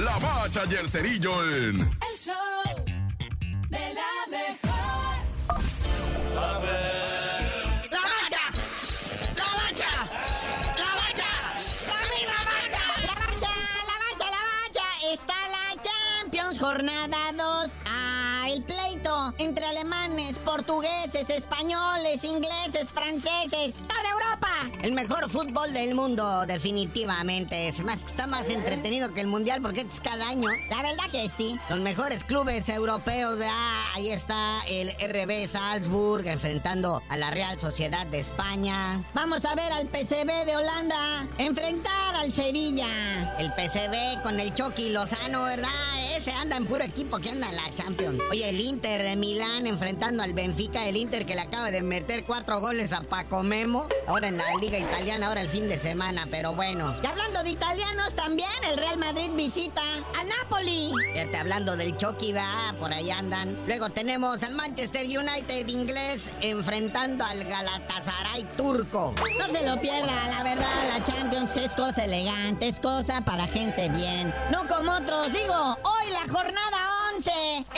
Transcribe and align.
La 0.00 0.18
Bacha 0.18 0.62
y 0.70 0.74
el 0.74 0.88
Cerillo 0.88 1.44
en... 1.44 1.80
El 1.80 2.16
show 2.16 2.34
de 3.68 3.94
la 3.94 4.12
mejor. 4.30 5.14
La 6.34 8.00
bacha, 8.00 8.44
la 9.36 9.48
bacha, 9.60 9.92
la 10.78 10.90
bacha, 10.96 11.30
la 11.86 11.98
la 12.26 12.38
bacha. 12.48 12.84
La 13.02 13.14
bacha, 13.14 13.52
la 13.86 13.96
bacha, 14.02 14.26
la 14.30 14.42
bacha. 14.48 14.86
Está 15.12 15.38
la 15.50 15.64
Champions, 15.82 16.58
jornada 16.58 17.20
2. 17.36 17.70
Ah, 17.86 18.31
el 18.48 18.62
pleito 18.62 19.34
entre 19.38 19.64
alemanes, 19.64 20.38
portugueses, 20.38 21.28
españoles, 21.30 22.24
ingleses, 22.24 22.92
franceses, 22.92 23.76
toda 23.76 24.10
Europa. 24.10 24.48
El 24.82 24.92
mejor 24.92 25.30
fútbol 25.30 25.72
del 25.72 25.94
mundo, 25.94 26.44
definitivamente. 26.46 27.68
Es 27.68 27.82
más, 27.84 28.02
está 28.04 28.26
más 28.26 28.48
entretenido 28.48 29.12
que 29.12 29.20
el 29.20 29.26
mundial 29.26 29.62
porque 29.62 29.82
es 29.82 30.00
cada 30.00 30.28
año. 30.28 30.50
La 30.70 30.82
verdad 30.82 31.04
que 31.10 31.28
sí. 31.28 31.58
Los 31.68 31.80
mejores 31.80 32.24
clubes 32.24 32.68
europeos. 32.68 33.38
Ah, 33.44 33.84
ahí 33.94 34.10
está 34.10 34.60
el 34.68 34.90
RB 34.90 35.46
Salzburg 35.46 36.26
enfrentando 36.26 37.02
a 37.08 37.16
la 37.16 37.30
Real 37.30 37.58
Sociedad 37.58 38.06
de 38.06 38.18
España. 38.18 39.02
Vamos 39.14 39.44
a 39.44 39.54
ver 39.54 39.72
al 39.72 39.86
PCB 39.86 40.44
de 40.46 40.56
Holanda 40.56 41.28
enfrentar 41.38 42.14
al 42.16 42.32
Sevilla. 42.32 43.34
El 43.38 43.52
PCB 43.54 44.22
con 44.22 44.40
el 44.40 44.54
Chucky 44.54 44.90
Lozano, 44.90 45.44
¿verdad? 45.44 45.70
Ese 46.16 46.32
anda 46.32 46.56
en 46.56 46.66
puro 46.66 46.84
equipo 46.84 47.18
que 47.18 47.30
anda 47.30 47.48
en 47.48 47.56
la 47.56 47.74
Champions. 47.74 48.20
Oye, 48.32 48.48
el 48.48 48.60
Inter 48.60 49.02
de 49.02 49.14
Milán 49.14 49.66
enfrentando 49.66 50.22
al 50.22 50.32
Benfica, 50.32 50.88
el 50.88 50.96
Inter 50.96 51.26
que 51.26 51.34
le 51.34 51.42
acaba 51.42 51.70
de 51.70 51.82
meter 51.82 52.24
cuatro 52.24 52.60
goles 52.60 52.94
a 52.94 53.02
Paco 53.02 53.42
Memo. 53.42 53.88
Ahora 54.06 54.28
en 54.28 54.38
la 54.38 54.54
Liga 54.58 54.78
Italiana, 54.78 55.26
ahora 55.26 55.42
el 55.42 55.50
fin 55.50 55.68
de 55.68 55.78
semana, 55.78 56.26
pero 56.30 56.54
bueno. 56.54 56.96
Y 57.02 57.06
hablando 57.06 57.42
de 57.42 57.50
italianos 57.50 58.16
también, 58.16 58.48
el 58.70 58.78
Real 58.78 58.96
Madrid 58.96 59.32
visita 59.34 59.82
al 60.18 60.28
Napoli. 60.30 60.94
Fíjate, 61.12 61.36
hablando 61.36 61.76
del 61.76 61.94
Chucky, 61.98 62.32
va, 62.32 62.74
por 62.80 62.90
ahí 62.90 63.10
andan. 63.10 63.54
Luego 63.66 63.90
tenemos 63.90 64.42
al 64.42 64.54
Manchester 64.54 65.04
United 65.04 65.68
inglés 65.68 66.32
enfrentando 66.40 67.26
al 67.26 67.44
Galatasaray 67.44 68.44
turco. 68.56 69.14
No 69.38 69.46
se 69.46 69.62
lo 69.62 69.78
pierda, 69.78 70.28
la 70.28 70.42
verdad, 70.42 70.88
la 70.96 71.04
Es 71.54 71.76
cosa 71.76 72.04
elegante, 72.04 72.66
es 72.66 72.80
cosa 72.80 73.20
para 73.20 73.46
gente 73.46 73.88
bien. 73.90 74.34
No 74.50 74.66
como 74.66 74.90
otros, 74.90 75.32
digo, 75.32 75.54
hoy 75.54 76.10
la 76.10 76.32
jornada 76.32 76.78
11. 77.14 77.30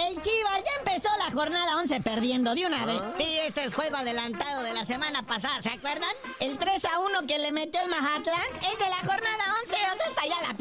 El 0.08 0.20
Chivas 0.22 0.62
ya 0.64 0.78
empezó 0.78 1.08
la 1.18 1.32
jornada 1.32 1.76
11 1.78 2.00
perdiendo 2.00 2.54
de 2.54 2.66
una 2.66 2.86
vez. 2.86 3.02
Sí, 3.18 3.38
este 3.44 3.64
es 3.64 3.74
juego 3.74 3.96
adelantado 3.96 4.62
de 4.62 4.72
la 4.72 4.84
semana 4.84 5.24
pasada, 5.26 5.60
¿se 5.60 5.70
acuerdan? 5.70 6.10
El 6.40 6.56
3 6.56 6.84
a 6.84 6.98
1 7.00 7.26
que 7.26 7.38
le 7.38 7.50
metió 7.50 7.80
el 7.82 7.90
Mazatlán 7.90 8.46
es 8.62 8.78
de 8.78 8.88
la 8.88 8.98
jornada 8.98 9.23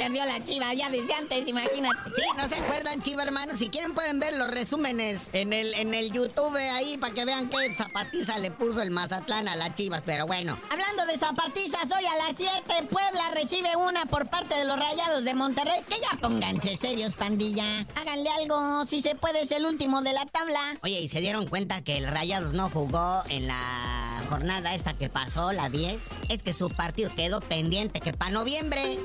perdió 0.03 0.25
la 0.25 0.43
Chivas 0.43 0.75
ya 0.75 0.89
desde 0.89 1.13
antes, 1.13 1.47
imagínate. 1.47 1.97
Sí, 2.15 2.23
no 2.35 2.47
se 2.47 2.55
acuerdan, 2.55 3.01
Chiva 3.01 3.23
hermanos. 3.23 3.57
Si 3.57 3.69
quieren 3.69 3.93
pueden 3.93 4.19
ver 4.19 4.35
los 4.35 4.51
resúmenes 4.51 5.29
en 5.31 5.53
el, 5.53 5.73
en 5.75 5.93
el 5.93 6.11
YouTube 6.11 6.55
ahí 6.57 6.97
para 6.97 7.13
que 7.13 7.23
vean 7.23 7.49
qué 7.49 7.73
zapatiza 7.73 8.37
le 8.37 8.51
puso 8.51 8.81
el 8.81 8.91
Mazatlán 8.91 9.47
a 9.47 9.55
las 9.55 9.75
Chivas, 9.75 10.03
pero 10.05 10.27
bueno. 10.27 10.59
Hablando 10.69 11.05
de 11.05 11.17
zapatizas, 11.17 11.85
hoy 11.85 12.05
a 12.05 12.27
las 12.27 12.35
7 12.35 12.87
Puebla 12.89 13.31
recibe 13.33 13.75
una 13.77 14.05
por 14.05 14.27
parte 14.27 14.55
de 14.55 14.65
los 14.65 14.77
Rayados 14.77 15.23
de 15.23 15.33
Monterrey. 15.35 15.81
Que 15.87 15.95
ya 16.01 16.17
pónganse 16.19 16.75
serios, 16.75 17.15
pandilla. 17.15 17.85
Háganle 17.95 18.29
algo, 18.29 18.85
si 18.85 19.01
se 19.01 19.15
puede, 19.15 19.43
es 19.43 19.51
el 19.51 19.65
último 19.65 20.01
de 20.01 20.11
la 20.11 20.25
tabla. 20.25 20.59
Oye, 20.81 20.99
¿y 20.99 21.07
se 21.07 21.21
dieron 21.21 21.47
cuenta 21.47 21.81
que 21.81 21.97
el 21.97 22.07
Rayados 22.07 22.53
no 22.53 22.69
jugó 22.69 23.23
en 23.29 23.47
la 23.47 24.21
jornada 24.29 24.75
esta 24.75 24.97
que 24.97 25.07
pasó, 25.07 25.53
la 25.53 25.69
10? 25.69 25.97
Es 26.27 26.43
que 26.43 26.51
su 26.51 26.69
partido 26.69 27.09
quedó 27.15 27.39
pendiente 27.39 28.01
que 28.01 28.11
para 28.11 28.31
noviembre. 28.31 28.99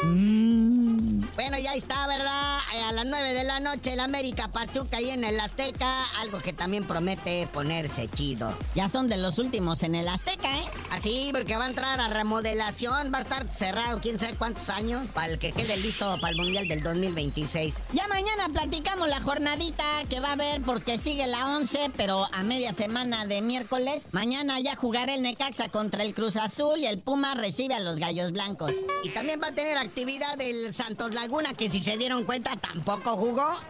Bueno, 1.34 1.58
ya 1.58 1.74
está, 1.74 2.06
¿verdad? 2.06 2.58
Eh, 2.74 2.82
a 2.82 2.92
las 2.92 3.06
9 3.06 3.32
de 3.32 3.44
la 3.44 3.60
noche 3.60 3.92
el 3.92 4.00
América 4.00 4.48
Pachuca 4.48 4.96
ahí 4.96 5.10
en 5.10 5.22
el 5.24 5.38
Azteca, 5.38 6.04
algo 6.20 6.40
que 6.40 6.52
también 6.52 6.84
promete 6.84 7.46
ponerse 7.52 8.08
chido. 8.08 8.52
Ya 8.74 8.88
son 8.88 9.08
de 9.08 9.16
los 9.16 9.38
últimos 9.38 9.82
en 9.84 9.94
el 9.94 10.08
Azteca, 10.08 10.48
¿eh? 10.58 10.64
Así, 10.90 11.30
porque 11.32 11.56
va 11.56 11.66
a 11.66 11.68
entrar 11.68 12.00
a 12.00 12.08
remodelación, 12.08 13.12
va 13.12 13.18
a 13.18 13.20
estar 13.20 13.46
cerrado 13.52 14.00
quién 14.00 14.18
sabe 14.18 14.34
cuántos 14.34 14.68
años 14.68 15.06
para 15.14 15.32
el 15.32 15.38
que 15.38 15.52
quede 15.52 15.76
listo 15.76 16.18
para 16.20 16.32
el 16.32 16.36
Mundial 16.36 16.66
del 16.66 16.82
2026. 16.82 17.74
Ya 17.92 18.08
mañana 18.08 18.48
platicamos 18.52 19.08
la 19.08 19.20
jornadita 19.20 19.84
que 20.08 20.20
va 20.20 20.30
a 20.30 20.32
haber 20.32 20.60
porque 20.62 20.98
sigue 20.98 21.26
la 21.26 21.56
11, 21.56 21.92
pero 21.96 22.26
a 22.32 22.42
media 22.42 22.72
semana 22.72 23.26
de 23.26 23.42
miércoles, 23.42 24.08
mañana 24.12 24.58
ya 24.60 24.74
jugará 24.74 25.14
el 25.14 25.22
Necaxa 25.22 25.68
contra 25.68 26.02
el 26.02 26.14
Cruz 26.14 26.36
Azul 26.36 26.78
y 26.78 26.86
el 26.86 26.98
Puma 26.98 27.34
recibe 27.34 27.74
a 27.74 27.80
los 27.80 27.98
Gallos 27.98 28.32
Blancos. 28.32 28.72
Y 29.04 29.10
también 29.10 29.40
va 29.40 29.48
a 29.48 29.52
tener 29.52 29.78
actividad 29.78 30.40
el 30.40 30.74
Santos 30.74 31.12
Laguna, 31.20 31.52
que 31.52 31.68
si 31.68 31.80
se 31.80 31.96
dieron 31.96 32.22
cuenta 32.22 32.54
tampoco 32.54 33.16
jugó. 33.16 33.60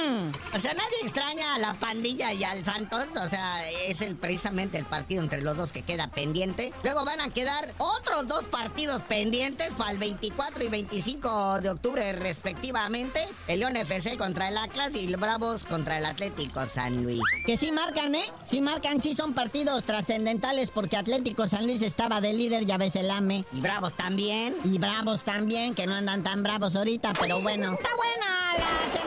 Mm. 0.00 0.56
O 0.56 0.60
sea, 0.60 0.74
nadie 0.74 0.96
extraña 1.02 1.54
a 1.54 1.58
la 1.58 1.74
pandilla 1.74 2.32
y 2.32 2.44
al 2.44 2.64
Santos. 2.64 3.06
O 3.16 3.26
sea, 3.26 3.68
es 3.70 4.00
el, 4.00 4.16
precisamente 4.16 4.78
el 4.78 4.84
partido 4.84 5.22
entre 5.22 5.42
los 5.42 5.56
dos 5.56 5.72
que 5.72 5.82
queda 5.82 6.08
pendiente. 6.08 6.72
Luego 6.82 7.04
van 7.04 7.20
a 7.20 7.28
quedar 7.28 7.72
otros 7.78 8.28
dos 8.28 8.44
partidos 8.46 9.02
pendientes 9.02 9.74
para 9.74 9.90
el 9.90 9.98
24 9.98 10.64
y 10.64 10.68
25 10.68 11.60
de 11.60 11.70
octubre 11.70 12.12
respectivamente. 12.12 13.26
El 13.48 13.60
León 13.60 13.76
FC 13.76 14.16
contra 14.16 14.48
el 14.48 14.56
Atlas 14.56 14.94
y 14.94 15.06
el 15.06 15.16
Bravos 15.16 15.64
contra 15.64 15.98
el 15.98 16.06
Atlético 16.06 16.64
San 16.66 17.02
Luis. 17.02 17.20
Que 17.46 17.56
sí 17.56 17.70
marcan, 17.72 18.14
¿eh? 18.14 18.24
Sí 18.44 18.60
marcan, 18.60 19.00
sí 19.00 19.14
son 19.14 19.34
partidos 19.34 19.84
trascendentales 19.84 20.70
porque 20.70 20.96
Atlético 20.96 21.46
San 21.46 21.66
Luis 21.66 21.82
estaba 21.82 22.20
de 22.20 22.32
líder, 22.32 22.66
ya 22.66 22.78
ves 22.78 22.96
el 22.96 23.10
AME. 23.10 23.44
Y 23.52 23.60
Bravos 23.60 23.94
también. 23.94 24.56
Y 24.64 24.78
Bravos 24.78 25.24
también, 25.24 25.74
que 25.74 25.86
no 25.86 25.94
andan 25.94 26.22
tan 26.22 26.42
bravos 26.42 26.76
ahorita, 26.76 27.12
pero 27.18 27.40
bueno. 27.40 27.72
Está 27.72 27.90
buena 27.96 28.54
la 28.58 28.99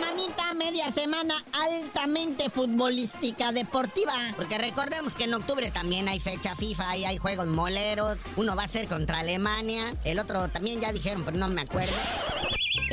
media 0.54 0.92
semana 0.92 1.34
altamente 1.52 2.50
futbolística 2.50 3.52
deportiva. 3.52 4.14
Porque 4.36 4.58
recordemos 4.58 5.16
que 5.16 5.26
en 5.26 5.34
octubre 5.34 5.72
también 5.72 6.08
hay 6.08 6.20
fecha 6.20 6.56
FIFA 6.56 6.98
y 6.98 7.06
hay 7.06 7.18
juegos 7.18 7.48
moleros. 7.48 8.22
Uno 8.36 8.56
va 8.56 8.64
a 8.64 8.68
ser 8.68 8.88
contra 8.88 9.20
Alemania, 9.20 9.94
el 10.04 10.20
otro 10.20 10.48
también 10.50 10.82
ya 10.82 10.92
dijeron, 10.92 11.24
pero 11.24 11.38
no 11.38 11.48
me 11.48 11.62
acuerdo. 11.62 11.94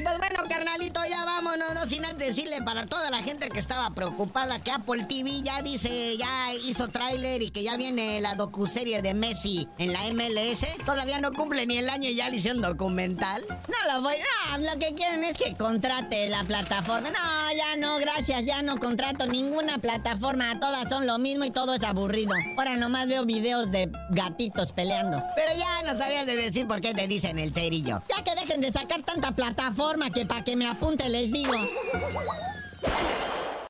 Pues 0.03 0.19
bueno, 0.19 0.49
carnalito, 0.49 1.01
ya 1.11 1.27
vámonos, 1.27 1.75
no 1.75 1.85
sin 1.85 2.05
antes 2.07 2.29
decirle 2.29 2.63
para 2.63 2.87
toda 2.87 3.11
la 3.11 3.23
gente 3.23 3.51
que 3.51 3.59
estaba 3.59 3.91
preocupada 3.91 4.59
que 4.61 4.71
Apple 4.71 5.05
TV 5.05 5.43
ya 5.43 5.61
dice, 5.61 6.17
ya 6.17 6.55
hizo 6.55 6.89
tráiler 6.89 7.43
y 7.43 7.51
que 7.51 7.63
ya 7.63 7.77
viene 7.77 8.19
la 8.23 8.35
docuserie 8.35 9.03
de 9.03 9.13
Messi 9.13 9.69
en 9.77 9.93
la 9.93 10.05
MLS. 10.13 10.67
Todavía 10.87 11.21
no 11.21 11.33
cumple 11.35 11.67
ni 11.67 11.77
el 11.77 11.91
año 11.91 12.09
y 12.09 12.15
ya 12.15 12.31
le 12.31 12.39
hicieron 12.39 12.63
documental. 12.63 13.45
No 13.49 13.93
lo 13.93 14.03
voy, 14.03 14.15
no, 14.53 14.73
lo 14.73 14.79
que 14.79 14.95
quieren 14.95 15.23
es 15.23 15.37
que 15.37 15.55
contrate 15.55 16.31
la 16.31 16.45
plataforma. 16.45 17.11
No, 17.11 17.53
ya 17.55 17.77
no, 17.77 17.99
gracias, 17.99 18.47
ya 18.47 18.63
no 18.63 18.79
contrato 18.79 19.27
ninguna 19.27 19.79
plataforma. 19.79 20.59
Todas 20.61 20.89
son 20.89 21.07
lo 21.07 21.19
mismo 21.19 21.45
y 21.45 21.51
todo 21.51 21.75
es 21.75 21.83
aburrido. 21.83 22.33
Ahora 22.57 22.77
nomás 22.77 23.07
veo 23.07 23.27
videos 23.27 23.71
de 23.71 23.91
gatitos 24.11 24.73
peleando. 24.73 25.23
Pero 25.35 25.59
ya 25.59 25.83
no 25.83 25.99
sabías 25.99 26.25
de 26.25 26.37
decir 26.37 26.67
por 26.67 26.81
qué 26.81 26.95
te 26.95 27.07
dicen 27.07 27.39
el 27.39 27.53
cerillo. 27.53 28.03
Ya 28.09 28.25
que 28.25 28.35
dejen 28.41 28.63
de 28.63 28.73
sacar 28.73 29.03
tanta 29.03 29.33
plataforma 29.33 29.90
que 30.13 30.25
para 30.25 30.45
que 30.45 30.57
me 30.57 30.67
apunte 30.67 31.09
les 31.09 31.33
digo. 31.33 31.53